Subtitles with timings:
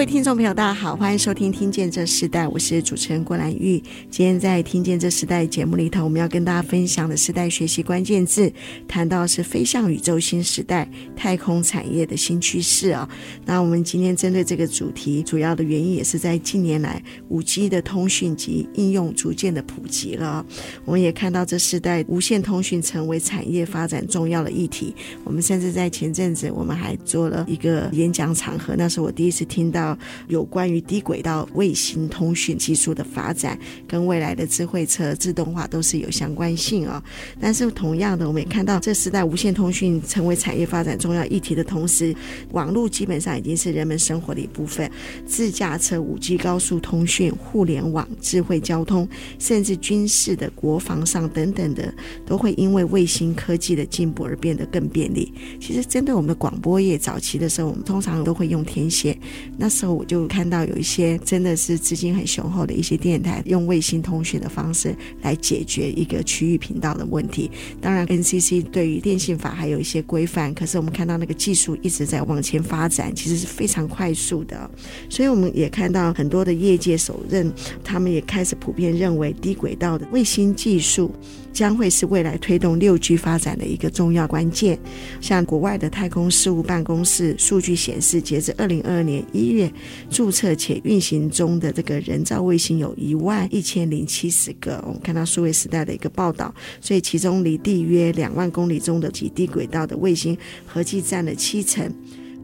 [0.00, 3.76] 各位听众朋友，大家好，欢迎收听《听见这时代》，我是主持人郭兰玉。
[4.08, 8.50] 今天在《听见这时代》节目里头，我们要跟大家分享的时代学习关键字，
[8.88, 13.06] 谈到是飞向宇宙新时代、太空产业的新趋势啊。
[13.44, 20.42] 那我们今天针对这个主题，主要的原因也是在近年来五 G 的通讯及应用逐渐的普及了。
[20.86, 24.94] 我们也看到这时代无线通讯成为产业发展重要的议题。
[25.24, 29.89] 我们甚至在前阵子，我们还做了一个演讲场合，那是我第一次听到。
[30.28, 37.02] 有关于低轨道卫星通讯技术的发展，跟未来的智慧车自动化都是有相关性啊、
[37.40, 42.14] 但是同样的，我们也看到这时代无线通讯成为产业发展重要议题的同时，
[42.52, 44.90] 网络基本上已经是人们生活的一部分。
[45.26, 51.92] 自驾车、五 G 高速通讯、互联网、智慧交通，甚至军事的、国防上等等的，
[52.26, 55.32] 都会因为卫星科技的进步而变得更便利。
[55.60, 59.18] 其实，针对我们的广播业早期的时候，我们通常都会用天线。
[59.56, 67.50] 那时候我就看到有一些真的是资金很雄厚的一些电台，用卫星通讯的方式来解决一个区域频道的问题。
[67.80, 74.70] 当然，NCC 对于电信法还有一些规范，可是我们看到那个技术一直在往前发展，其实是非常快速的。
[75.08, 77.50] 所以我们也看到很多的业界首任，
[77.82, 81.10] 他们也开始普遍认为低轨道的卫星技术。
[81.52, 84.78] 将会是未来推动六 G 发展的一个重要关键。
[85.20, 89.69] 像国外的太空事务办公室数据显示，截至二零二二年一月，
[90.08, 94.82] 注册且运行中的这个人造卫星有一万一千零七十个。
[94.86, 100.36] 我们看到数位时代的一个报道，所以其中离地约两万公里中的极地轨道的卫星，
[100.66, 101.92] 合计占了七成。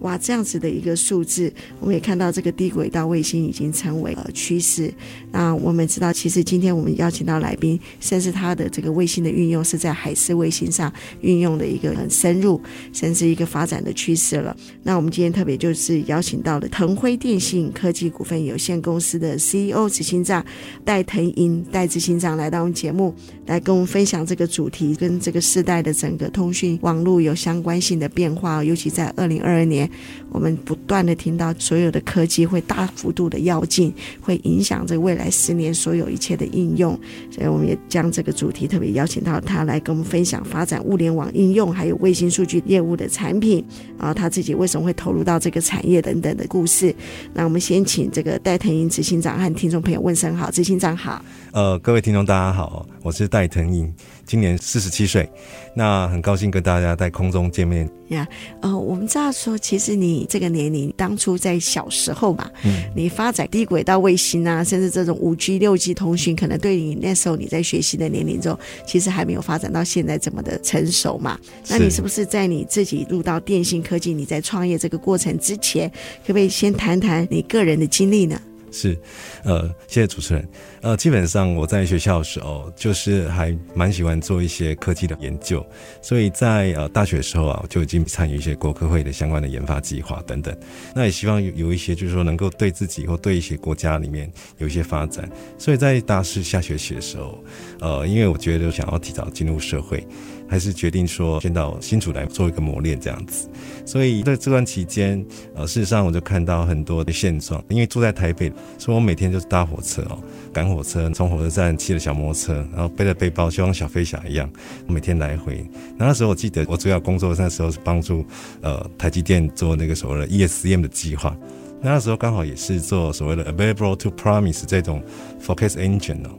[0.01, 4.93] 哇，这样子的一个数字，我们也看到这个低轨道卫星已经成为了趋势。
[5.33, 12.61] 那我们知道，其实今天我们邀请到来宾，甚至他的这个卫星的运用是在海事卫星上运用的一个很深入，
[12.93, 14.57] 甚至一个发展的趋势了。
[14.83, 20.45] 那我们今天特别就是邀请到了腾辉电信科技股份有限公司的 CEO 执行长
[20.84, 23.15] 戴腾颖戴执行长来到我们节目，
[23.47, 29.89] 来跟我们分享这个主题，跟这个时代的整个通讯网络有相关性的变化，尤其在二零二二年。
[30.31, 36.99] 我们不断的听到所有的科技会大幅度的跃进，会影响这未来十年所有一切的应用，
[37.31, 43.65] 所以我们也将这个主题特别邀请到他来跟我们分享发展物联网应用，还有卫星数据业务的产品，
[43.99, 46.95] 啊，他自己为什么会投入到这个产业等等的故事。
[47.33, 51.25] 那我们先请这个戴腾英执行长和听众朋友问声好，执行长好。
[51.53, 53.91] 呃，各位听众大家好，我是戴腾英，
[54.27, 55.29] 今年四十七岁，
[55.75, 57.89] 那很高兴跟大家在空中见面。
[58.09, 58.27] 呀，
[58.61, 68.57] 呃，我们知道说，其实你这个年龄当初在小时候嘛，嗯，你发展低轨道卫星啊，甚至这种五 G、六 G 通讯，可能对你那时候你在学习的年龄中，
[68.87, 71.39] 其实还没有发展到现在这么的成熟嘛。
[71.69, 75.89] 那你是不是在你自己入到电信科技，你在创业这个过程之前，
[76.25, 78.41] 可不可以先谈谈你个人的经历呢？
[78.77, 78.99] 是，
[79.43, 80.47] 呃，谢谢主持人。
[80.83, 85.65] 呃，基本上我在学校的时候，就是还蛮喜欢做一些科技的研究，
[86.03, 90.55] 所以在呃大学的时候啊，就已经参与一些国科会的相关的研发计划等等。
[90.95, 95.27] 那也希望有有一些，就是说能够对自己或对一些国家里面有一些发展。
[95.57, 97.43] 所以在大四下学期的时候，
[97.81, 100.07] 呃，因为我觉得想要提早进入社会。
[100.49, 103.49] 还是决定说先到新竹来做一个磨练这样子，
[103.84, 105.25] 所以在这段期间，
[105.55, 107.62] 呃，事实上我就看到很多的现状。
[107.69, 110.19] 因为住在台北，所以我每天就是搭火车哦，
[110.53, 114.48] 赶火车，从火车站骑着小摩托车，然后背着背包，就像小飞侠一样，
[114.87, 115.65] 每天来回。
[115.97, 118.25] 那时候我记得我主要工作那时候是帮助
[118.60, 121.37] 呃台积电做那个所谓的 ESM 的计划。
[121.83, 125.03] 那时候刚好也是做所谓的 Available to Promise 这种
[125.45, 126.31] Forecast Engine 哦。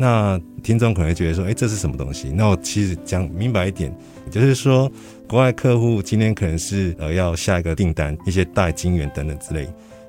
[0.00, 2.30] 那听众可能会觉得说，哎，这是什么东西？
[2.30, 3.94] 那我其实讲明白一点，
[4.30, 4.90] 就是说，
[5.28, 9.68] 国外客户今天可能是呃要下一个订单，一些大金元等等之类。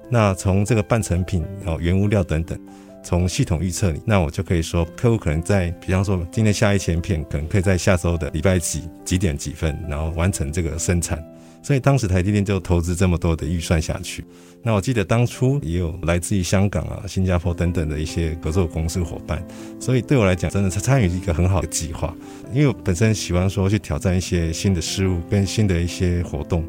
[0.09, 2.57] 那从这个半成品哦，原物料等等，
[3.03, 11.21] 从系统预测里，那我就可以说，客户可能在，比方说今天下一千片，可能可以在下周的礼拜几几点几分，然后完成这个生产。
[11.61, 14.23] 所以当时台积电就投资这么多的预算下去。
[14.63, 19.43] 那我记得当初也有来自于香港啊、新加坡等等的一些合作公司伙伴，
[19.79, 22.15] 所以对我来讲，真的是参与一个很好的计划。
[22.53, 26.63] 因为我本身喜欢说去挑战一些新的事物跟新的一些活动。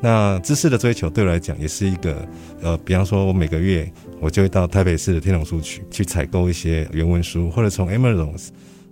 [0.00, 2.28] 那知识的追求对我来讲也是一个，
[2.60, 3.90] 呃，比方说我每个月
[4.20, 8.36] 我就会到台北市的天龙书局去采购一些原文书，或者从 Amazon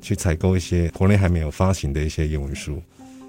[0.01, 2.83] 去采购一些国内还没有发行的一些原文书。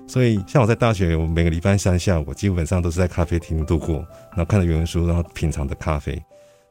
[0.08, 3.96] 所以，像我在大学，我每个礼拜三下午基本上都是在咖啡厅度过，
[4.30, 6.22] 然后看着原文书，然后品尝的咖啡。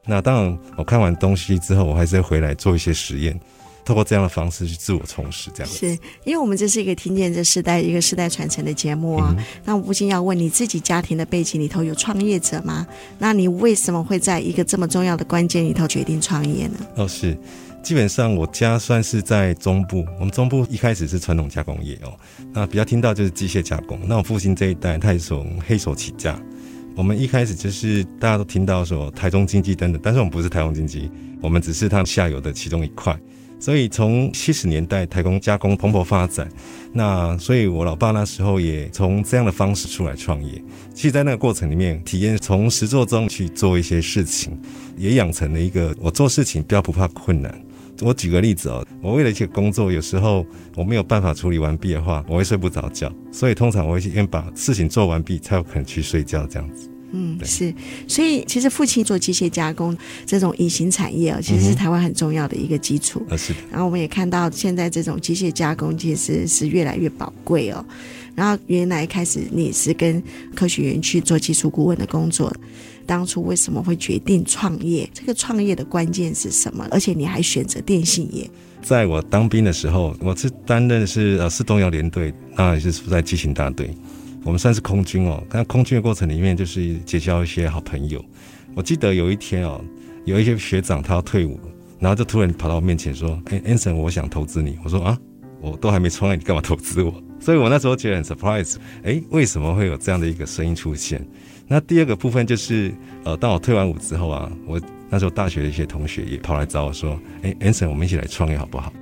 [0.05, 3.39] 那当然，我看完东西之后，我还是会回来做一些实验。
[3.83, 5.77] 透过这样的方式去自我充实，这样子。
[5.77, 5.91] 是
[6.23, 9.35] 因为我们这是一个听见这时代一个世代传承的节目啊。
[9.37, 12.87] 嗯、那我不禁要问你自己家庭的背景里头有创业者吗？
[13.19, 16.79] 那你为什么会在一个这么重要的关键里头决定创业呢？
[16.95, 17.37] 哦，是，
[17.85, 22.17] 基本上我家算是在中部，我们中部一开始是传统加工业哦，
[22.51, 23.99] 那比较听到就是机械加工。
[24.07, 26.35] 那我父亲这一代他也是从黑手起家，
[26.95, 33.15] 我们一开始就是大家都听到说台中经济等等，但是我们不是台中经济，我们只是它下游的其中一块。
[33.59, 36.49] 所以从七十年代台工加工蓬勃发展，
[36.91, 40.59] 那所以我老爸那时候也从这样的方式出来创业。
[40.91, 44.59] 其实，在那个过程里面，体验从实作中去做一些事情，
[44.97, 47.64] 也养成了一个我做事情不要不怕困难。
[48.01, 50.45] 我举个例子哦，我为了一些工作，有时候
[50.75, 53.11] 我没有办法处理完毕的话，我会睡不着觉。
[53.31, 56.89] 所以通常我会先把事情做完毕，才有可能去睡觉这样子。
[57.11, 57.73] 嗯，是，
[58.07, 59.95] 所以其实父亲做机械加工
[60.25, 63.25] 这种隐形产业啊，其实是台湾很重要的一个基础。
[63.29, 63.53] 嗯、是。
[63.71, 67.85] 然后我们也看到现在这种机械加工其实是越来越宝贵哦。
[68.33, 70.21] 然后原来开始你是跟
[70.53, 72.53] 科学园区做技术顾问的工作，
[73.05, 75.09] 当初为什么会决定创业？
[75.13, 76.87] 这个创业的关键是什么？
[76.91, 78.49] 而且你还选择电信业。
[78.81, 83.89] 在我当兵的时候，我是担任的是呃四东幺联队，当然也是在机勤大队。
[84.43, 88.23] 我们算是空军哦，那空军的过程里面就是结交一些好朋友。
[88.75, 89.83] 我记得有一天哦，
[90.23, 91.59] 有一些学长他要退伍，
[91.97, 95.17] 然后就突然跑到我面前说：“哎，Anson，我想投资你。”我说：“啊，
[95.61, 97.11] 我都还没创业，你干嘛投资我？”
[97.41, 101.25] 所以我那时候觉得很 surprise，哎，为什么会有这样的一个声音出现？
[101.67, 104.79] 那第二个部分就是，呃，当我退完伍之后啊，我
[105.09, 108.93] 那时候大学的一些同学也跑来找我说：“哎，Anson，我们一起来创业好不好？”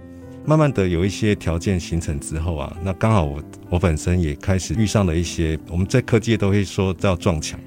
[0.45, 7.59] 慢慢的有一些条件形成之后啊，那刚好我我本身也开始遇上了一些，我们在科技都会说叫撞墙。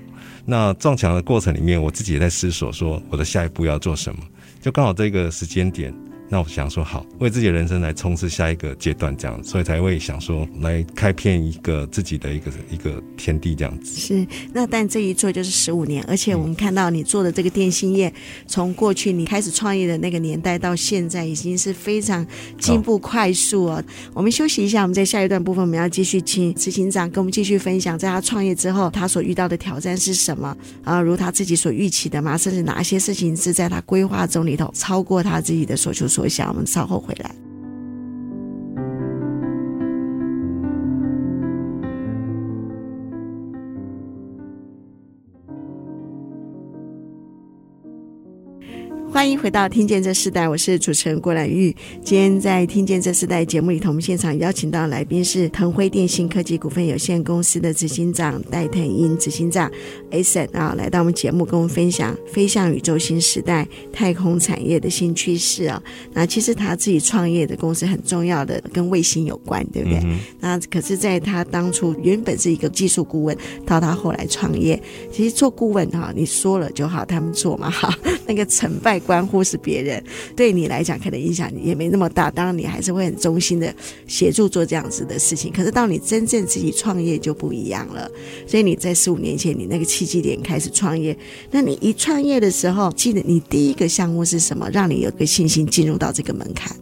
[0.44, 4.20] 那撞墙的过程里面，我自己也在思索说我的下一步要做什么，
[4.60, 5.92] 就刚好这个时间点。
[6.28, 13.94] 那我想说好，为自己的人生来冲刺下一个阶段，这样，所以才会想说来开辟一个自己的一个一个天地这样子。
[13.94, 18.12] 是，那但这一做就是十五年，而且我们看到你做的这个电信业，
[18.48, 22.26] 从过去你开始创业的那个年代到现在，已经是非常
[22.58, 23.84] 进步快速哦。
[24.12, 31.00] 我们休息一下，我们在下一段部分我们要继续请执行长跟我们继续分享，在他创业之后他所遇到的挑战是什么啊？
[31.00, 32.36] 如他自己所预期的吗？
[32.36, 36.08] 甚至哪些事情是在他规划中里头超过他自己的所求。
[36.16, 37.45] 说一下，我们稍后回来。
[49.26, 51.74] 欢迎回到《听见这世代》，我是主持人郭兰玉。
[52.04, 59.68] 今天在《听见这世代》节目里头，我们现场邀请到来宾是腾辉电信科技股份有限公司的执行长戴腾英执行长
[60.12, 65.82] Ason 啊，来到我们节目跟我们分享飞向宇宙新时代太空产业的新趋势啊。
[66.12, 70.00] 那其实他自己创业的公司很重要的，跟卫星有关，对不对？
[70.38, 73.36] 那可是，在他当初原本是一个技术顾问，
[73.66, 77.92] 到他后来创业，其实做顾问哈，你说了就好，他们做嘛哈，
[78.24, 79.00] 那个成败。
[79.06, 80.02] 关关乎是别人，
[80.36, 82.30] 对你来讲可能影响也没那么大。
[82.30, 83.74] 当然，你还是会很忠心的
[84.06, 85.50] 协助做这样子的事情。
[85.50, 88.06] 可是，到你真正自己创业就不一样了。
[88.46, 91.16] 所以你在十五年前，你那个契机点开始创业。
[91.50, 96.76] 那你一创业的时候，记得你第一个项目是什么，让你有个信心进入到这个门槛？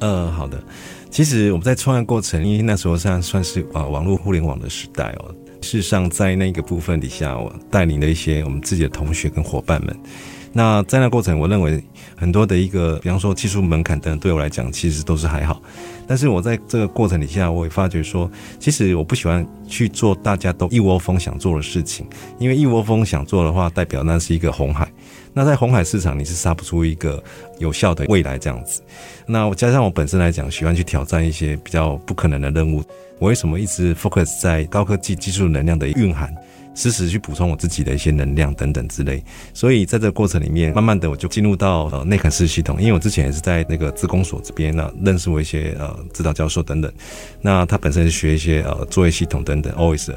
[0.00, 0.62] 呃，好的。
[1.10, 5.34] 其实我们在创业过程，因为那时候算算是啊网络互联网的时代哦。
[5.62, 9.96] 事实上，在那个部分底下，我带领了一些我们自己的同学跟伙伴们。
[10.52, 11.82] 那在那过程，我认为
[12.16, 15.62] 很多的一个，比方说技术门槛等，对我来讲其实都是还好。
[16.08, 18.28] 但是我在这个过程底下，我也发觉说，
[18.58, 22.04] 其实我不喜欢去做大家都一窝蜂想做的事情，
[22.40, 24.90] 因为一窝蜂想做的话，代表那是一个红海。
[25.32, 27.22] 那在红海市场，你是杀不出一个
[27.60, 28.82] 有效的未来这样子。
[29.26, 32.82] 那加上我本身来讲，喜欢去挑战一些比较不可能的任务。
[33.20, 36.34] 我为什么一直 focus 在高科技技术能量的蕴含？
[36.80, 39.22] 时时去补充我自己的一些能量等等之类。
[39.52, 46.90] 所以在这个过程里面，慢慢的我就进入到呃内坎式系统，因为我之前也是在那个自工所这边呢认识我一些呃指导教授等等，
[47.42, 50.14] 那他本身是学一些呃作业系统等等 OS，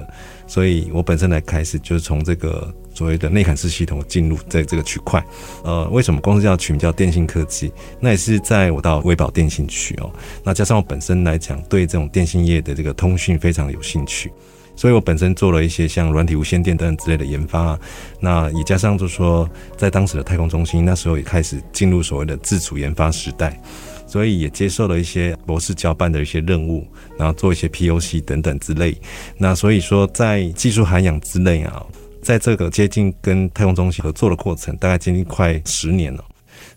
[0.47, 2.73] 所以我本身来开始就是从这个。
[2.95, 5.19] 所谓的内坎式系统进入在这个区块，
[5.63, 7.73] 呃，为什么公司叫取名叫电信科技？
[7.99, 10.13] 那也是在我到微宝电信去哦。
[10.43, 14.31] 那加上我本身来讲，对这种电信业的这个通讯非常有兴趣，
[14.75, 17.79] 所以我本身做了一些像软体无线电等等之类的研发。
[18.19, 23.59] 那也加上就是说，在当时的太空中心，那时候也开始进入所谓的自主研发时代，
[24.07, 26.87] 所以也接受了一些博士交办的一些任务，
[27.17, 28.97] 然后做一些 POC 等等之类。
[29.37, 31.85] 那所以说，在技术涵养之类啊。
[32.23, 36.23] 在这个接近跟太空中心合作的过程，大概接近快十年了，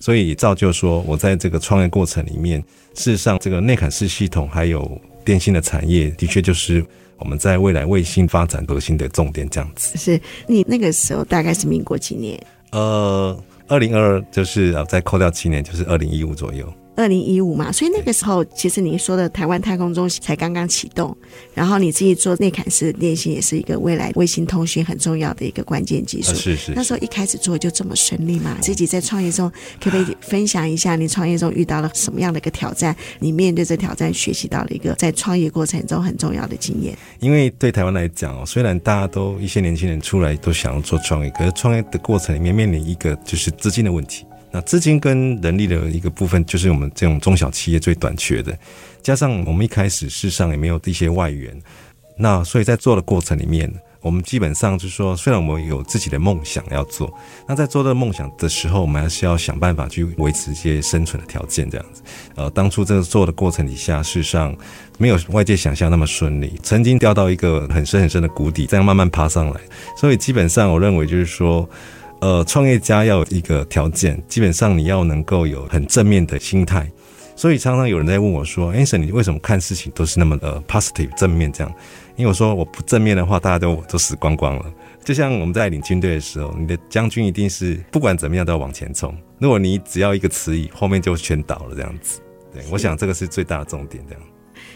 [0.01, 2.61] 所以造就说我在这个创业过程里面，
[2.95, 6.85] 事实上这个内坎式系统还有电信的产业，的确就是
[7.19, 9.49] 我们在未来卫星发展核心的重点。
[9.49, 12.41] 这样子，是你那个时候大概是民国几年？
[12.73, 13.37] 呃，
[13.69, 16.73] 二零二二就是啊，再扣掉七年，就是二零一五左右。
[16.97, 21.15] 二零一五嘛，所以那个时候其实你说的台湾太空中心才刚刚启动，
[21.55, 26.35] 然后你自己做内坎式电信也是一个未来卫星通讯很重要的一个关键技术。
[26.35, 26.73] 是是，是。
[26.75, 28.57] 那时候一开始做就这么顺利嘛？
[28.63, 32.97] 自己在创业中可不可以分享一下你创业中遇到了什么样的一个挑战？
[33.21, 36.97] 你面对这挑战学习到了一个在创业过程中很重要的经验。
[37.21, 44.25] 因为对台湾来讲哦，虽然大家都一些年轻人出来都想要做创业，可是创业的过程里面面临一个就是资金的问题。
[44.53, 48.57] 那资金跟人力的一个部分，就是我们这种中小企业最短缺的。
[49.03, 51.57] 加上我们一开始事实上也没有一些外援，
[52.17, 57.13] 那所以在做的过程里面，我们基本上就是说，虽然我们有自己的梦想要做，
[57.47, 62.03] 那在做这个梦想的时候，我们还是要想办法去维持一些生存的条件，这样子。
[62.35, 64.57] 呃，当初这个做的过程底下，事实上
[64.99, 69.61] 没有外界想象那么顺利，曾经掉到一个很深很深的谷底，这样慢慢爬上来。
[69.97, 71.69] 所以基本上，我认为就是说。
[72.21, 76.91] 呃，创业家要有一个条件，基本上你要能够有很正面的心态。
[77.35, 81.71] 所以常常有人在问我说哎，沈你为什么看事情都是那么的 positive 正面这样？”
[82.17, 84.65] 因为我说我不正面的话，大家都都死光光了。
[85.05, 89.15] 就像我们在领军队的时候，你的将军一定是不管怎么样都要往前冲。
[89.39, 92.21] 如果你只要一个迟疑，后面就全倒了这样子。
[92.51, 94.23] 对，我想这个是最大的重点这样。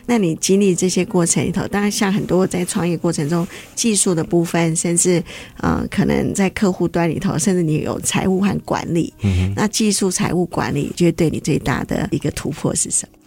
[0.06, 5.22] 那你经历这些过程里头，当然像很多在创业过程中技术的部分，甚至
[5.58, 9.12] 呃，可能在客户端里头，甚至你有财务和管理。
[9.20, 9.52] 嗯哼。
[9.56, 13.18] 那技术、财务、管理，觉得对你最大的一个突破是什么？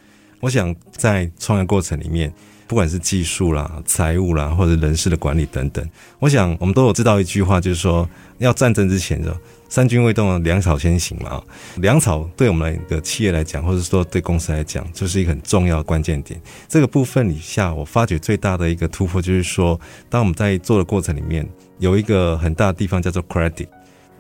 [0.42, 2.34] 我想在创业过程里面，
[2.68, 5.88] 不管是技术啦、财务啦，或者人事的管理等等，
[6.20, 8.08] 我想我们都有知道一句话，就是说
[8.40, 9.34] 要战争之前的。
[9.74, 11.42] 三军未动，粮草先行嘛。
[11.78, 16.40] 粮草对我们的企业来讲，或者说对公司来讲，就是一个很重要的关键点。
[16.68, 21.44] 这个部分以下，我发觉最大的一个突破就是说，当我们在做的过程里面，
[21.80, 23.66] 有一个很大的地方叫做 credit。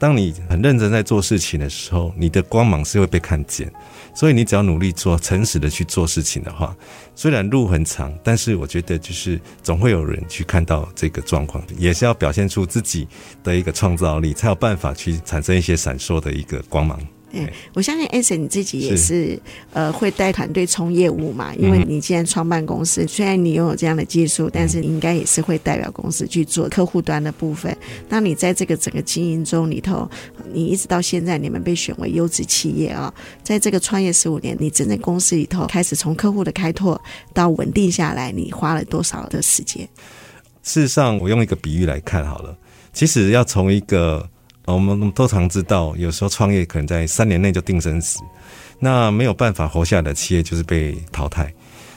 [0.03, 3.71] 当你很认真在做事情的时候，你的光芒是会被看见。
[4.13, 6.75] 所以你只要努力做，诚实的去做事情的话，
[7.15, 13.07] 虽然路很长，但是我觉得就是总会有人去看到这个状况，也是要表现出自己
[13.45, 16.99] 的一个创造力，才有办法去产生一些闪烁的一个光芒。
[17.35, 19.39] 嗯，我相信 Anson 你自己也是，是
[19.73, 27.75] 呃会带团队冲业务嘛，因为你既然创办公司，虽然你拥有这样的技术，但是你应该也是会代表公司去做客户端的部分。
[28.07, 30.07] 当你在这个整个经营中里头，
[30.53, 33.11] 你一直到现在你们被选为优质企业啊，
[33.41, 37.01] 在这个创业十五年，你整个公司里头开始从客户的开拓
[37.33, 39.89] 到稳定下来，你花了多少的时间？
[40.61, 42.55] 事实上，我用一个比喻来看好了，
[42.93, 44.29] 其实要从一个。
[44.65, 48.19] 我们都常知道，有时候创业可能在三年内就定生死，
[48.79, 51.53] 那没有办法活下来的企业就是被淘汰。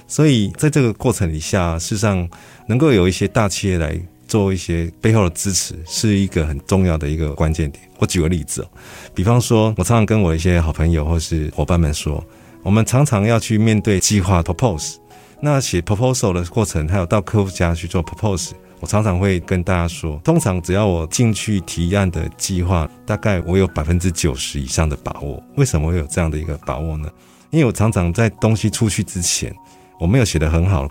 [0.08, 2.28] 所以在这个过程底下，事实上
[2.66, 3.96] 能够有一些大企业来
[4.28, 7.82] 做一些背后的支持，是一个很重要的一个关键点。
[7.98, 8.68] 我举个例子哦，
[9.14, 12.24] 比方说，我常常跟我一些好朋友或是伙伴们说，
[12.62, 14.96] 我们常常要去面对计划 propose，
[15.40, 18.50] 那写 proposal 的过程，还有到客户家去做 propose。
[18.80, 25.42] 我常常会跟大家说，通常只要我进去提案的计划，大概我有百分之九十以上的把握。
[25.56, 27.10] 为什么会有这样的一个把握呢？
[27.50, 29.54] 因为我常常在东西出去之前，
[29.98, 30.88] 我没有写得很好，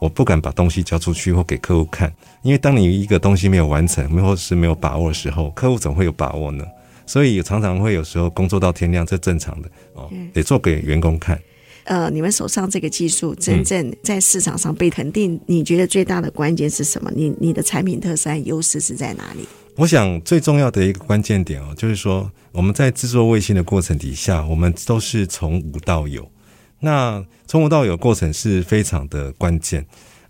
[0.00, 2.12] 我不敢把东西交出去或给客户看。
[2.42, 6.64] 因为当你一个东西没有完成，或是没有把握的时候，客户怎么会有把握呢？
[7.06, 11.38] 所以常常会有时候工作到天亮，这正常的哦，得做给员工看。
[11.88, 17.10] 呃，你们手上这个技术真正在市场上被肯定，你觉得最大的关键是什么？
[17.16, 19.48] 你你的产品特色和优势是在哪里？
[19.74, 26.30] 我想最重要的一个关键点哦，就是说我们在制作卫星的过程底下，我们都是从无到有。
[26.80, 29.84] 那从无到有过程是非常的关键。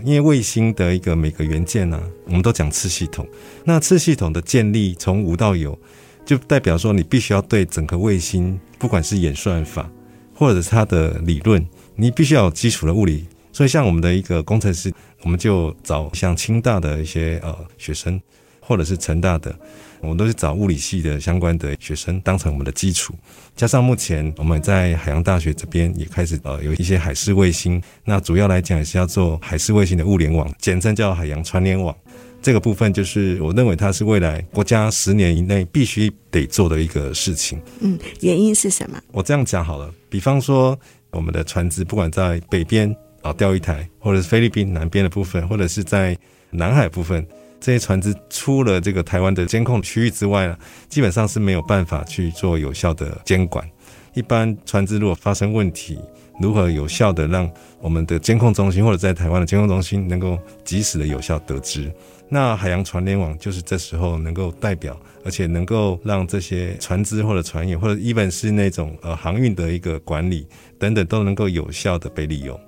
[0.05, 3.27] 因为卫星的一个每个元件呢、啊，我们都讲次系统。
[3.65, 5.77] 那次系统的建立从无到有，
[6.25, 9.91] 就代表说你必须要对整个卫星，不管是演算法
[10.39, 11.67] 或者是它的理论，
[11.97, 13.27] 你必须要有基础的物理。
[13.53, 18.21] 所以像我们的一个工程师，我们就找像清大的一些呃学生，
[18.61, 19.53] 或者是成大的。
[20.01, 23.13] 我们都是找物理系的相关的学生当成我们的基础，
[23.57, 31.93] 加上目前我们在海洋大学这边也开始呃有一些海事卫星，那主要来讲也是要做海事卫星的物联网，简称叫海洋传联网。
[32.41, 37.61] 这个部分就是我认为它是未来国家十年以内必须得做的一个事情。
[37.81, 39.01] 嗯，原因是什么？
[39.13, 40.79] 我这样讲好了，比方说
[41.11, 46.17] 我们的船只不管在北边啊钓鱼台，或者是菲律宾南边的部分，或者是在
[46.51, 47.27] 南海部分。
[47.61, 50.57] 这些船只出了这个台湾的监控区域之外呢，
[50.89, 53.69] 基本上是没有办法去做有效的监管。
[54.15, 55.99] 一般船只如果发生问题，
[56.41, 61.93] 如何有效的让我们的监控中心或者在台湾的监控中心能够及时的有效得知？
[62.29, 70.47] 那海洋船联网就是这时候能够代表，而且能够让这些船只或者船员或者 even 是那种呃航运的一个管理
[70.79, 72.61] 等等都能够有效的被利用。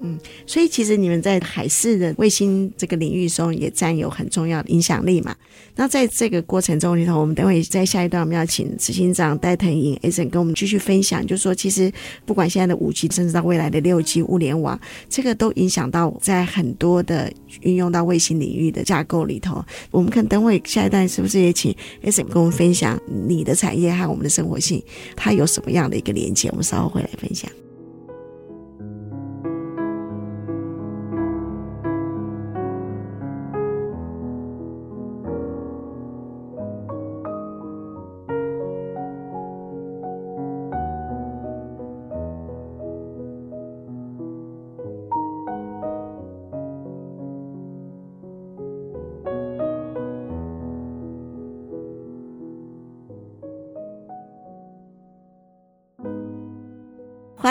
[0.00, 5.34] 嗯，所以其实你们在海事的卫星这个领域中也占有很重要的影响力嘛。
[5.76, 11.90] 那在这个过程中里头，我们等会在下一段我们要请执行长戴腾颖 Eason 跟我们继续分享，就是说其实
[12.26, 17.32] 不管现在的五 G，甚至到未来的六 G 物联网，这个都影响到在很多的
[17.62, 19.64] 运用到卫星领域的架构里头。
[19.90, 24.82] 我们看等会下一段是不是也请 Eason 跟我们分享你的产业和我们的生活性，
[25.16, 26.50] 它有什么样的一个连接？
[26.50, 27.50] 我们稍后会来分享。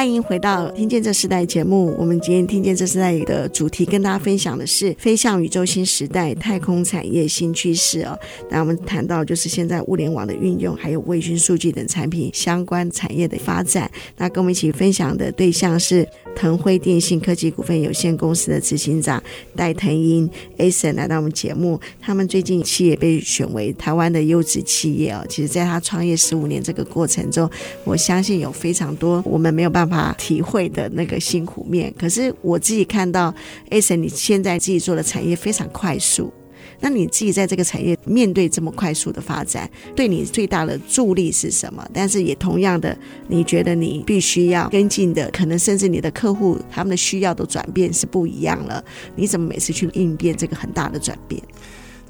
[0.03, 1.95] 欢迎回到《听见这时代》节目。
[1.97, 8.19] 我们今天《听见这时代》的主题跟大家分享的是飞向宇宙新时代，太空产业新趋势哦。
[8.49, 13.89] 那我们谈到就是现在物联网的运用，还有卫星数据等产品相关产业的发展。
[14.17, 16.05] 那跟我们一起分享的对象是
[16.35, 19.21] 腾辉电信科技股份有限公司的执行长
[19.55, 21.79] 戴腾英 a s o n 来到我们节目。
[21.99, 25.25] 他们最近企业被选为台湾的优质企业哦。
[25.29, 27.49] 其实，在他创业十五年这个过程中，
[27.83, 30.15] 我相信有非常多我们没有办法。
[30.17, 33.33] 体会的那个辛苦面，可是我自己看到
[33.69, 36.31] a s o n 你现在自己做的产业非常快速，
[36.83, 41.87] 那你自己在这个产业面对这么快速的发展，对你最大的助力是什么？
[41.93, 42.95] 但是也同样的，
[43.29, 48.83] 你觉得你必须要跟进的，可能甚至你的客户他们的需要的转变是不一样了，
[49.15, 51.41] 你怎么每次去应变这个很大的转变？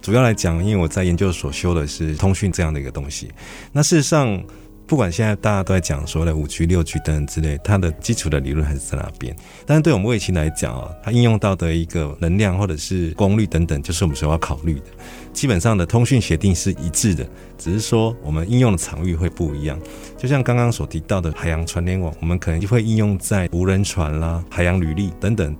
[0.01, 3.29] 主要来讲，因为我在研究所修的是通讯这样的一个东西，
[3.71, 4.43] 那事实上。
[4.85, 9.35] 不管现在大家都在讲说的五 G、六 G 等等之类，它的基础的理论还是在那边。
[9.65, 14.85] 但是对我们卫星来讲啊，它应用到的一个能量或者是功率等等，就是我们所要考虑的。
[15.31, 19.79] 基本上的通讯协定是一致的，只是说我们应用的场域会不一样。
[20.17, 25.55] 就像刚刚所提到的海洋传联网，我们可能就会应用在无人船啦、海洋履历等等。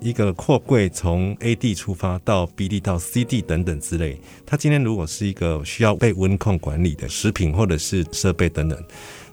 [0.00, 8.82] 一个货柜从 A 地出发到 B 地到 C 地等等之类，它今天如果是一个需要被温控管理的食品或者是设备等等，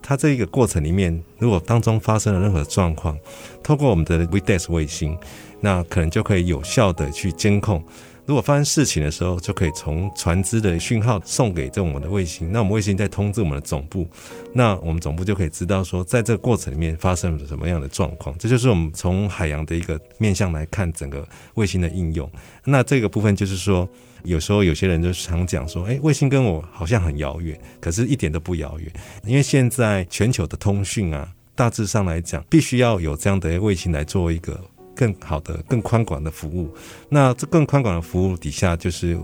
[0.01, 3.17] 它这一个过程里面，如果当中发生了任何状况，
[3.63, 5.17] 透过我们的 VDES 卫星，
[5.62, 7.82] 那可能就可以有效的去监控。
[8.27, 14.05] 如果发生事情的时候，就可以从船只的讯号送给这我们的卫星，那我们卫星再通知我们的总部，
[14.51, 18.37] 那我们总部就可以知道说，在这个过程里面发生了什么样的状况。
[18.37, 22.29] 这就是我们从海洋的一个面向来看整个卫星的应用。
[22.65, 23.87] 那这个部分就是说，
[24.23, 28.91] 有时候有些人就常讲说，诶，卫星跟我好像很遥远，可是一点都不遥远，
[29.23, 34.59] 因为现在全球的通讯啊，大致上来讲，必须要有这样的卫星来做一个。
[34.97, 36.73] 更好的、更宽广的服务，
[37.07, 39.15] 那这更宽广的服务底下，就是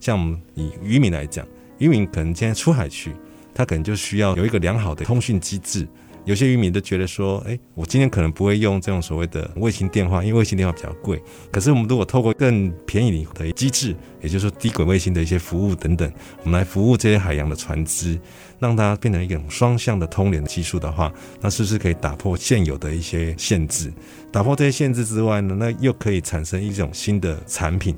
[0.00, 3.12] 像我们以渔民来讲，渔民可能今天出海去，
[3.54, 5.86] 他可能就需要有一个良好的通讯机制。
[6.24, 11.20] 有些渔民都觉得说，哎，我今天可能不会用这种所谓的卫星电话，因为卫星电话比较贵。
[11.50, 16.12] 可是我们如果透过更便宜的机制，也就是说低轨卫星的一些服务等等，
[16.44, 18.20] 我们来服务这些海洋的船只，
[18.58, 23.92] 让它变成一种双向的通联的技术的话，那是不是可以打破现有的一些限制？
[24.30, 27.96] 打破这些限制之外呢，那又可以产生一种新的产品。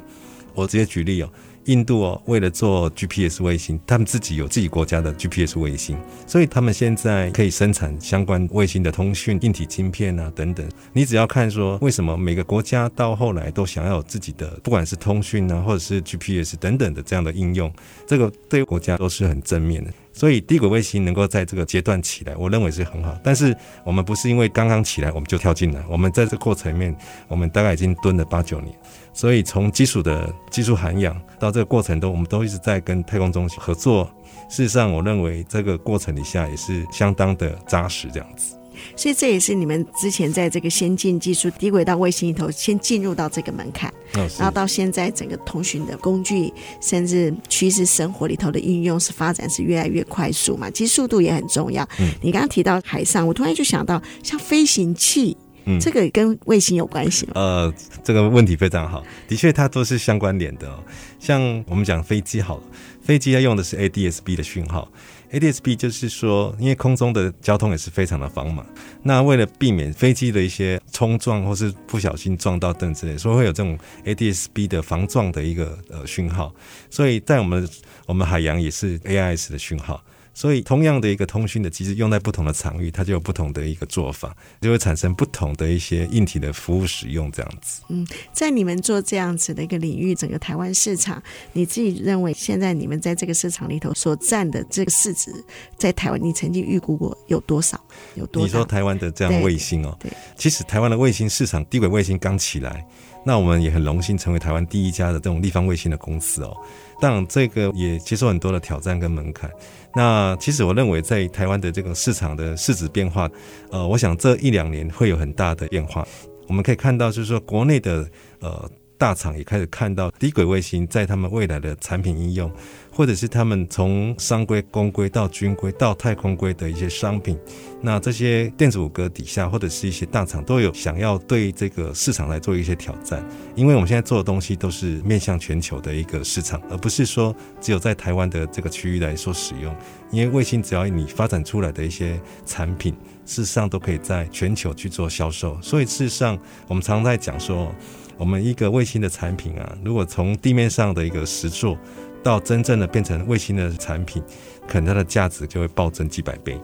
[0.52, 1.30] 我直接举例哦，
[1.66, 5.96] 印度哦，为了做 GPS 卫星，他们自己有自己国家的 GPS 卫星，
[6.26, 10.66] 所以他们现在可以生产相关卫星的通讯硬体晶片啊等等。
[10.92, 17.72] 你只要看说，为什么每个国家到后来都想要有自己的，不管是通讯啊，或者是 GPS 等等的这样的应用，
[18.06, 19.90] 这个对国家都是很正面的。
[20.12, 23.16] 所以低轨卫星能够在这个阶段起来，我认为是很好。
[23.22, 26.94] 但是我们不是因为刚刚起来我们就跳进来，我们在这过程里面，
[27.28, 28.74] 我们大概已经蹲了八九年。
[29.12, 34.08] 所以从基础的技术涵养到这个过程中，我们都一直在跟太空中心合作。
[34.48, 38.56] 事实上，我认为这个过程底下也是相当的扎实，这样子。
[38.96, 43.92] 所以这也是你们之前在这个先进技术低轨道卫星里头先进入到这个门槛，
[44.38, 50.70] 然后到现在整个通讯的工具，甚至趋势生活里头的应用是发展是越来越快速嘛？
[50.70, 51.86] 其实速度也很重要。
[51.98, 55.36] 嗯，你刚刚提到海上，我突然就想到像飞行器。
[55.76, 57.32] 嗯，这个跟卫星有关系吗？
[57.34, 60.82] 呃，这个问题非常好，的确它都是相关联的哦。
[61.18, 62.62] 像我们讲飞机好了，
[63.02, 64.90] 飞机它用的是 ADS-B 的讯号
[65.32, 68.66] ，ADS-B 就是说，因为空中的交通也是非常的繁忙，
[69.02, 76.52] 那为了避免飞机的一些冲撞或是不小心撞到凳之类，所以会有这种 ADS-B 的防撞的一个呃讯号，
[76.88, 77.68] 所以在我们
[78.06, 80.02] 我们海洋也是 AIS 的讯号。
[80.40, 87.82] 所以，同样的一个通讯的机制用在不同的场域，它就有不同的一个做法，就会产生不同的一些硬体的服务使用这样子。
[87.90, 91.22] 嗯，在你们做这样子的一个领域，整个台湾市场，
[91.52, 95.30] 你自己认为现在你们在这个市场里头所占的这个市值，
[95.76, 97.78] 在台湾你曾经预估过有多少？
[98.14, 98.46] 有多少？
[98.46, 102.82] 你说台湾的这样卫星哦，对，其实台湾的卫星市场，低轨卫星刚起来，
[103.24, 106.56] 那我们也很荣幸成为台湾第一家的这种立方卫星的公司哦。
[107.00, 109.50] 当然，这个也接受很多的挑战跟门槛。
[109.94, 113.28] 那其实我认为，在台湾的这个市场的市值变化，
[113.70, 116.06] 呃，我想这一两年会有很大的变化。
[116.46, 118.08] 我们可以看到，就是说国内的
[118.40, 122.52] 呃大厂也开始看到低轨卫星在他们未来的产品应用。
[122.92, 127.38] 或者是他们从商规、公规到军规到太空规的一些商品，
[127.80, 139.74] 那这些电子五哥底下或者是一些大厂都有想要对这个市场来做一些挑战，因为我们现在做的东西都是面向全球的一个市场，而不是说只有在台湾的这个区域来说使用。
[140.10, 142.92] 因为卫星只要你发展出来的一些产品，
[143.24, 145.56] 事实上都可以在全球去做销售。
[145.62, 146.36] 所以事实上，
[146.66, 147.72] 我们常常在讲说，
[148.20, 151.76] 我们一个卫星的产品啊，如果从地面上的一个实作。
[152.22, 154.22] 到真正的变成卫星的产品，
[154.68, 156.60] 可能它的价值就会暴增几百倍。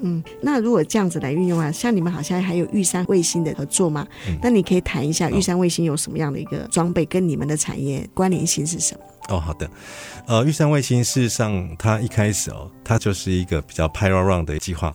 [0.00, 4.06] 嗯，那如果这样子来运用啊，像你们好像还有玉山卫星的合作吗？
[4.26, 9.36] 嗯，那你可以谈一下玉山卫星有什么样的一个装备，跟你们的产业关联性是什么？
[9.36, 9.68] 哦，好的。
[10.26, 14.94] 呃，玉山卫星事实上它一开始哦，它就是一个比较 Pilot Run 的计划。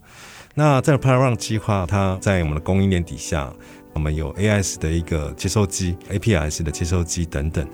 [0.56, 3.54] 那这个 Pilot Run 计划，它在我们的供应链底下，
[3.94, 7.68] 我们有 AIS 的一个接收机 APS 的接收机等等。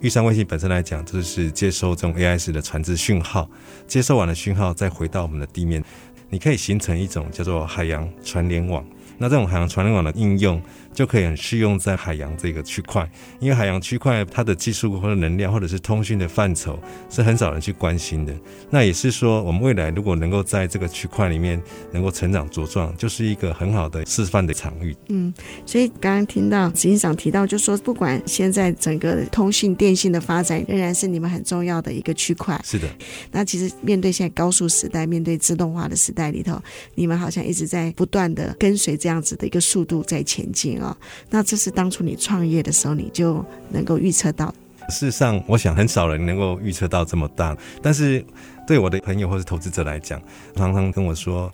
[0.00, 3.50] 玉山卫星本身来讲，就是接收这种 AIS 的船只讯号，
[3.86, 5.82] 接收完了讯号，再回到我们的地面，
[6.30, 8.84] 你可以形成一种叫做海洋船联网。
[9.18, 10.62] 那这种海洋船联网的应用，
[10.98, 13.08] 就可以很适用在海洋这个区块，
[13.38, 16.76] 因为海洋区块它的技术或者能量或者是通讯的范畴
[17.08, 18.34] 是很少人去关心的。
[18.68, 24.92] 那也是说，我们未来如果能够在这个区块里面能够成长茁壮，就是一个很好的示范的场域。
[25.08, 25.32] 嗯，
[25.64, 32.60] 所以刚刚听到执行长提到，就说不管现在整个通信电信的发展，仍然是你们很重要的一个区块。
[32.64, 32.88] 是的。
[33.30, 36.60] 那其实面对现在高速时代，面对自动化的时代里头，
[36.96, 40.82] 你们好像一直在不断的跟随这样子的一个速度在前进
[41.30, 44.54] 那这是当初你创业的时候，你就能够预测到。
[44.90, 47.54] 事实上，我想很少人能够预测到这么大。
[47.82, 48.24] 但是
[48.66, 50.18] 对我的朋友或者投资者来讲，
[50.56, 51.52] 常常跟我说，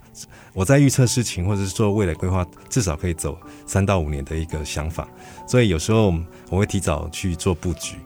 [0.53, 5.05] 我在预测事情或者是做未来规划，至少可以走三到五年的一个想法。
[5.45, 6.13] 所以有时候
[6.49, 7.97] 我会提早去做布局。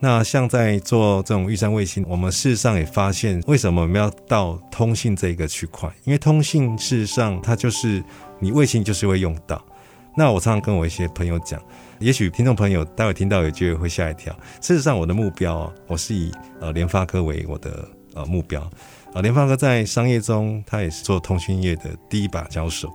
[0.00, 5.90] 那像在做这种玉山卫星，我们事实上也发现，为什么我们要到通信这一个区块？
[6.04, 8.02] 因为通信事实上它就是
[8.38, 9.62] 你卫星就是会用到。
[10.16, 11.60] 那我常常跟我一些朋友讲，
[11.98, 14.32] 也许听众朋友待会听到有机会会吓一跳。
[14.60, 18.60] 事实上，我的目标，我是以呃联发科为我的呃目标。
[19.12, 22.92] 啊，联发科在商业中，它也是做通讯业的第一把交手。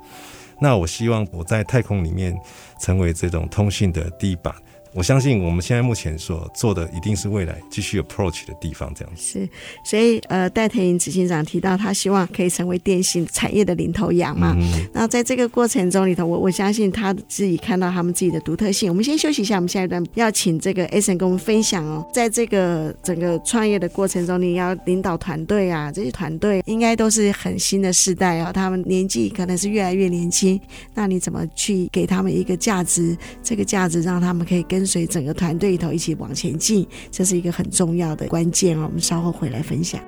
[0.61, 2.37] 那我希望我在太空里面
[2.81, 4.55] 成为这种通讯的第一把。
[4.93, 9.21] 我相信我们现在目前所做的，一定是未来继续 approach 的地方，这样子。
[9.21, 9.49] 是，
[9.83, 14.55] 所以呃，戴腾颖执行长提到，他希望可以成为电信产业的领头羊嘛。
[14.57, 14.87] 嗯。
[14.93, 18.89] 那在这个过程中里头，我我相信他自己看到他们自己的独特性。
[18.89, 30.59] 我们先休息一下，我们下一段要请这个 Eason 跟我们分享哦，在这个整个创业的过程中，你要领导团队啊，这些团队应该都是很新的世代哦，他们年纪可能是越来越年轻，
[30.95, 33.15] 那你怎么去给他们一个价值？
[33.43, 38.85] 这个价值让他们可以跟跟随整个团队里头一起往前进，这是一个很重要的关键哦。
[38.85, 40.01] 我们稍后回来分享。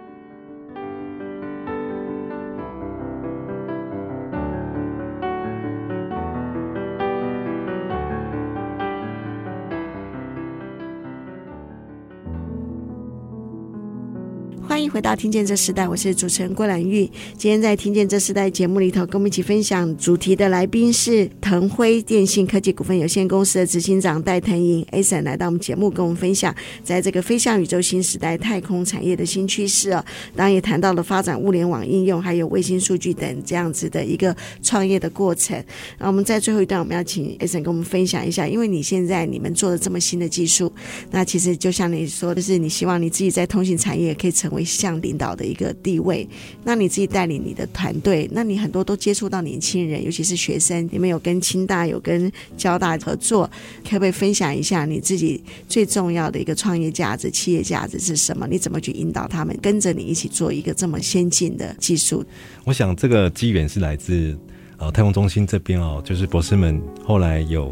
[14.91, 17.09] 回到《听见这时代》，我是主持人郭兰玉。
[17.37, 30.03] 今天在《听见这时代》节目里头，跟我们一起分享主题的来宾是腾辉电信科技股份有限公司的执行长戴腾颖 Eason 来到我们节目，跟我们分享在这个飞向宇宙新时代太空产业的新趋势哦。
[30.35, 35.57] 当然也谈到了发展物联网应用，还有卫星数据等这样子的一个创业的过程。
[35.99, 40.69] 那我们在最后一段，我们要请 a s n 跟我们分享一下，因为你现在你们做的这么新的技术，
[41.11, 44.65] 那其实就像你说的是，你希望你自己在通信产业可以成为。
[44.81, 46.27] 像领导的一个地位，
[46.63, 50.89] 那你自己带领你的团队，那你很多都接触到年轻人，尤其是学生。
[50.91, 53.47] 你们有跟清大、有跟交大合作，
[53.83, 55.39] 可不可以分享一下你自己
[55.69, 58.47] 最重要的一个创业价值、企业价值是什么？
[58.47, 62.25] 你怎么去引导他们跟着你一起做一个这么先进的技术？
[62.65, 64.35] 我想这个机缘是来自
[64.77, 67.71] 呃太空中心这边哦，就是博士们后来有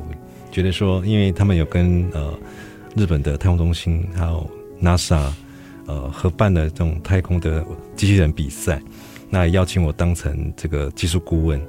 [0.51, 2.37] 觉得说，因为他们有跟呃
[2.95, 4.49] 日本的太空中心还有
[4.81, 5.31] NASA。
[5.89, 8.79] 呃，合办的这种太空的机器人比赛，
[9.27, 11.59] 那邀请我当成这个技术顾问。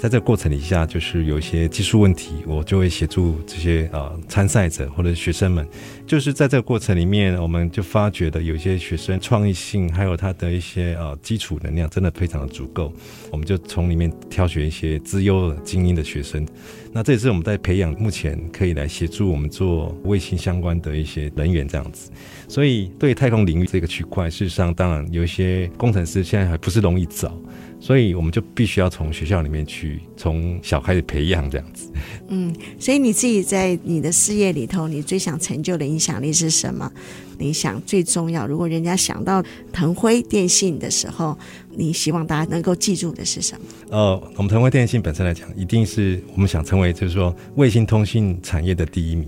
[0.00, 5.68] 在这个过程底下，就是有一些技术问题，我就会协助这些呃参赛者或者学生们。
[6.06, 12.90] 就是在这个过程里面，我们就发觉的有一些学生创意性，还有他的一些呃基础能量，真的非常的足够。
[13.30, 16.48] 我们就从里面挑选一些资优精英的学生。
[16.94, 22.10] 那这也是我们在培养目前可以来协助我们做卫星相关的一些人员这样子。
[22.48, 27.38] 所以对太空领域这个区块，事实上当然有一些工程师现在还不是容易找。
[27.80, 31.90] 所以我们就必须要从学校里面去，从小开始培养这样子。
[32.28, 36.92] 嗯，所以你自己在你的事业里头，你最想成就的影响力是什么？
[37.38, 41.36] 你想最重要，如果人家想到腾辉电信的时候，
[41.70, 43.66] 你希望大家能够记住的是什么？
[43.88, 49.26] 呃，我们腾辉电信本身来讲，一定是我们想成为，就是说卫星通信产业的第一名。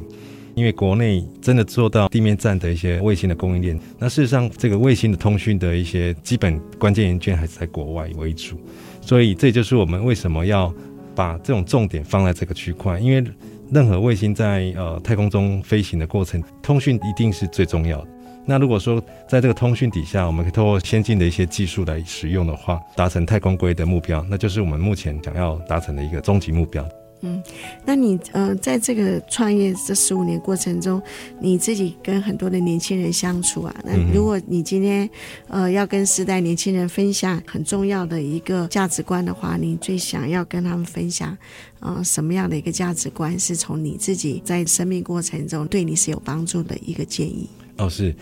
[0.54, 8.56] 因为国内真的做到地面站的一些卫星的供应链，那事实上这个卫星的通讯的一些基本关键元件还是在国外为主，
[9.00, 10.72] 所以这就是我们为什么要
[11.14, 13.24] 把这种重点放在这个区块，因为
[13.70, 18.08] 任何卫星在呃太空中飞行的过程，通讯一定是最重要的。
[18.44, 26.86] 那如果说在这个通讯底下，我们可以透过先进的一些技术来使用的话，达成太空归的目标，那就是我们目前想要达成的一个终极目标。
[27.22, 27.42] 嗯，
[27.84, 31.00] 那你呃，在这个创业这十五年过程中，
[31.40, 35.08] 你自己跟很多的年轻人相处啊，那如果你今天
[35.46, 41.36] 呃要跟时代年轻人分享很重要的一个价值观的话，你最想要跟他们分享
[41.78, 43.38] 呃什么样的一个价值观？
[43.38, 47.48] 是从你自己在生命过程中对你是有帮助的一个建议？
[47.76, 48.14] 哦，是，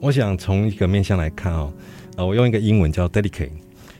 [0.00, 1.72] 我想从一个面向来看哦，
[2.16, 3.50] 呃，我用一个英文叫 dedicate。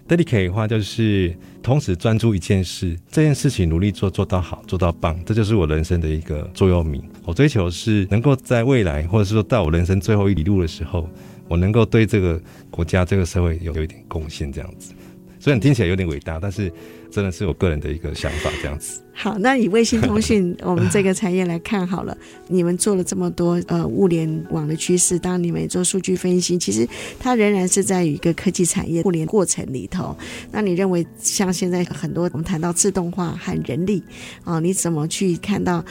[0.08, 7.02] Dedicate 的话就是同时专注一件事，这件事情努力做，做到好，做到棒，这就是我人生的一个座右铭。
[7.24, 11.08] 我追求是能够在未来，或者是说到我人生最后一里路的时候，
[11.48, 12.40] 我能够对这个
[12.70, 14.92] 国家、这个社会有有一点贡献，这样子。
[15.40, 16.72] 虽然听起来有点伟大，但是。
[17.14, 19.00] 真的是我个人的一个想法，这样子。
[19.16, 22.16] 好，那以卫星通讯 我们这个产业来看好了，
[22.48, 26.86] 你们做了这么多呃物联网的趋势，当你们也做数据分析，其实
[27.18, 30.14] 它仍然是在于一个科技产业互联过程里头。
[30.50, 34.02] 那你认为像现在很多我们谈到自动化和人力
[34.42, 35.82] 啊，你怎么去看到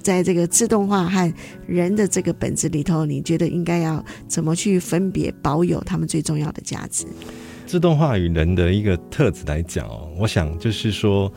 [0.00, 1.34] 在这个自动化和
[1.66, 7.04] 人的这个本质里头，你觉得应该要怎么去分别保有他们最重要的价值？
[7.66, 11.30] 自动化与人的一个特质来讲哦，我想就是说，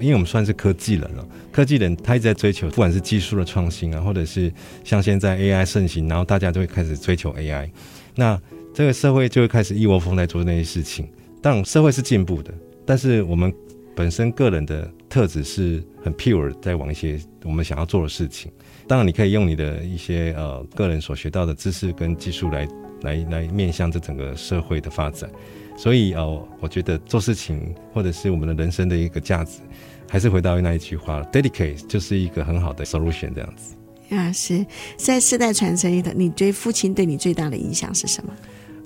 [0.00, 4.52] 因为我们算是科技人了，科技人他一直在追求，不管是技术的创新啊，或者是
[4.84, 7.68] 像现在 AI 盛行，然后大家就会开始追求 AI，
[8.14, 8.40] 那
[8.74, 11.08] 这个社会就会开始一窝蜂在做那些事情。
[11.42, 12.52] 当社会是进步的，
[12.84, 13.52] 但是我们
[13.94, 18.50] 本身个人的特质是很 pure，在往一些我们想要做的事情。
[18.86, 22.68] 当然，你可以用你的一些呃个人所学到的知识跟技术来
[23.02, 25.30] 来来面向这整个社会的发展。
[25.76, 29.60] 所以哦，我觉得做事情或者是我们的人生的一个价值，
[30.08, 33.74] 还是回到那一句话，dedicate 就是一个很好的 solution 这样子。
[34.14, 34.64] 啊，是
[34.96, 38.32] 在世代传承里头，你对父亲对你最大的影响是什么？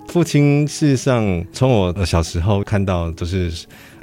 [0.09, 3.53] 父亲事实上从我小时候看到都是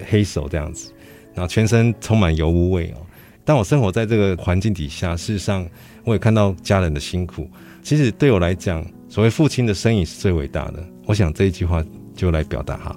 [0.08, 0.92] 黑手这样子，
[1.34, 3.06] 然后全身充满油污味哦。
[3.44, 5.68] 当我生活在这个环境底下，事实上
[6.06, 7.50] 我也看到家人的辛苦。
[7.84, 10.84] 其实对我来讲，所谓父亲的身影是最伟大的。
[11.06, 11.84] 我想这一句话。
[12.16, 12.94] 就来表达哈，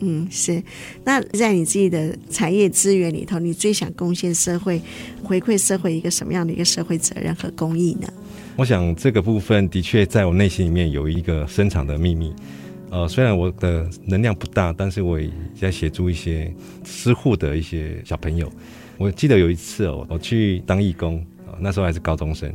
[0.00, 0.62] 嗯，是。
[1.04, 4.80] 那在你自己的产业资源里头，你最想贡献社会、
[5.22, 8.08] 回馈社会一个什么样的一个社会责任和公益呢？
[8.56, 12.32] 我想这个部分的确在我内心里面有一个深藏的秘密。
[12.90, 15.30] 呃，虽然我的能量不大，但是我也
[15.60, 16.52] 在协助一些
[16.84, 18.50] 失户的一些小朋友。
[18.96, 21.24] 我记得有一次哦，我去当义工，
[21.60, 22.52] 那时候还是高中生，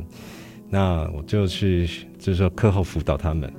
[0.68, 3.50] 那我就去就是说课后辅导他们。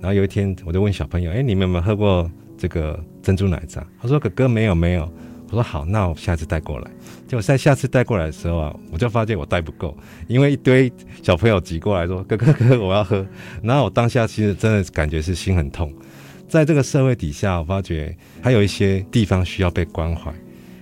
[0.00, 5.10] 然后有一天，我就问小朋友：“哎，你们有没有喝过这个珍珠奶茶？”他说：“哥哥没有，没有。”
[5.48, 6.90] 我说：“好，那我下次带过来。”
[7.28, 13.26] 结果在下次带过来的时候啊，我就发现我带不够，因为一堆小朋友挤过来说：“哥哥哥，我要喝。”
[13.62, 15.92] 然后我当下其实真的感觉是心很痛。
[16.48, 20.32] 在这个社会底下，我发觉还有一些地方需要被关怀。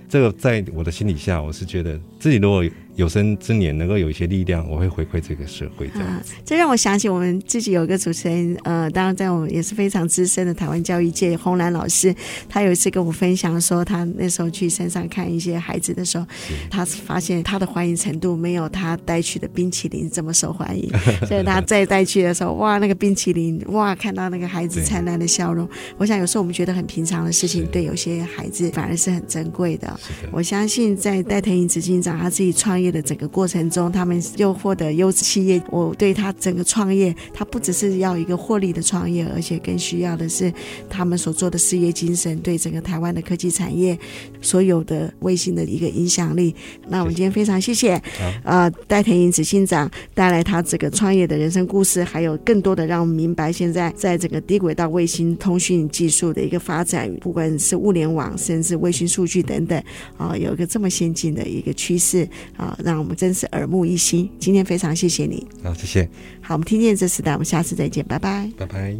[0.09, 2.63] 这个在我的心底下，我是觉得自己如果。
[3.01, 5.89] 有生之年能够有一些力量，我会回馈这个社会。
[5.91, 12.15] 这样、啊，这让我想起我们自己有一个主持人，呃，当然在我们也是非常资深的台湾教育界洪兰老师，
[12.47, 16.25] 他有一次跟我分享说，他那时候去山上看一些孩子的时候，
[16.69, 20.87] 他发现他的欢迎程度没有他带去的冰淇淋这么受欢迎，
[21.27, 29.99] 所以他再带去的时候，哇，那个冰淇淋，哇，看到那个孩子灿烂的笑容，我想有时候我们觉得很平常的事情，对有些孩子反而是很珍贵的。
[30.31, 35.61] 我相信在戴腾颖执行长他自己创业的整个过程中，他们又获得优质企业。
[35.69, 40.51] 我对他整个创业，他不只是要一个获利的创业，而且更需要的是
[40.89, 43.97] 他们所做的事业精神，对整个台湾的科技产业
[44.41, 46.53] 所有的卫星的一个影响力。
[46.87, 48.01] 那我们今天非常谢谢，
[48.43, 59.81] 呃，戴腾颖执行长带来他这个创业的人生故事，还有更多的让我们明白现在在整个低轨道卫星通讯技术的一个发展，不管是物联网，甚至卫星数据等等，
[60.17, 62.27] 啊，有一个这么先进的一个趋势，
[62.57, 62.70] 啊。
[62.83, 64.29] 让我们真是耳目一新。
[64.39, 66.09] 今天非常谢谢你，好，谢谢。
[66.41, 68.95] 好，我们听见这时代，我们下次再见，拜拜，拜拜。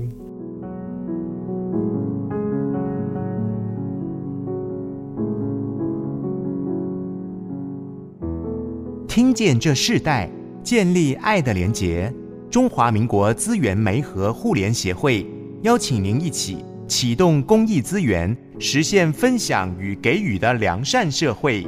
[9.08, 10.30] 听见这世代，
[10.64, 12.12] 建立爱的连结。
[12.50, 15.26] 中华民国资源媒和互联协会
[15.64, 16.58] 邀请您一起
[16.88, 21.66] 启动公益资源，实现分享与给予的良善社会。